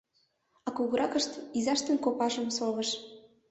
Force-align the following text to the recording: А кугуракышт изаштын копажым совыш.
А 0.67 0.69
кугуракышт 0.75 1.31
изаштын 1.57 1.97
копажым 2.05 2.47
совыш. 2.57 2.89